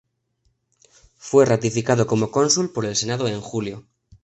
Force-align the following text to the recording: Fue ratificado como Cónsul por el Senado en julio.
Fue 1.19 1.45
ratificado 1.45 2.07
como 2.07 2.31
Cónsul 2.31 2.71
por 2.73 2.85
el 2.87 2.95
Senado 2.95 3.27
en 3.27 3.39
julio. 3.39 3.85